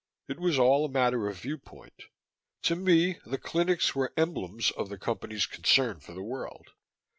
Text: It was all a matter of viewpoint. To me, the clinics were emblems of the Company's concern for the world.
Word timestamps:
It 0.27 0.39
was 0.39 0.57
all 0.57 0.83
a 0.83 0.89
matter 0.89 1.27
of 1.27 1.37
viewpoint. 1.39 2.05
To 2.63 2.75
me, 2.75 3.19
the 3.23 3.37
clinics 3.37 3.93
were 3.93 4.13
emblems 4.17 4.71
of 4.71 4.89
the 4.89 4.97
Company's 4.97 5.45
concern 5.45 5.99
for 5.99 6.13
the 6.15 6.23
world. 6.23 6.71